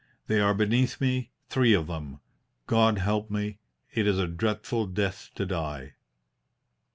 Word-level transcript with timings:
They 0.25 0.39
are 0.39 0.55
beneath 0.55 0.99
me, 0.99 1.29
three 1.47 1.73
of 1.75 1.85
them. 1.85 2.21
God 2.65 2.97
help 2.97 3.29
me; 3.29 3.59
it 3.93 4.07
is 4.07 4.17
a 4.17 4.25
dreadful 4.27 4.87
death 4.87 5.29
to 5.35 5.45
die!" 5.45 5.93